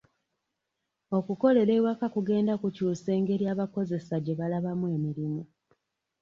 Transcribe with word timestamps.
Okukolera 1.17 1.71
ewaka 1.79 2.05
kugenda 2.15 2.53
kukyusa 2.61 3.09
engeri 3.17 3.45
abakozesa 3.53 4.15
gye 4.23 4.37
balabamu 4.39 4.85
emirimu. 4.95 5.41